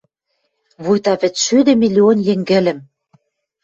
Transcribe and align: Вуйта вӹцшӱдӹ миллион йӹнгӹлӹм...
Вуйта 0.83 1.13
вӹцшӱдӹ 1.21 1.73
миллион 1.81 2.17
йӹнгӹлӹм... 2.27 2.79